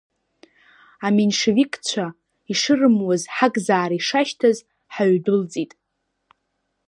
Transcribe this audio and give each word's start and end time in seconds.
Аменшевикцәа 1.05 2.05
ишырымуаз, 2.51 3.21
ҳакзаара 3.35 3.95
ишашьҭаз, 3.99 4.57
ҳаҩдәылҵит. 4.93 5.71